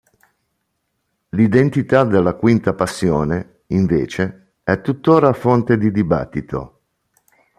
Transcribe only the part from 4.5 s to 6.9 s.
è tuttora fonte di dibattito.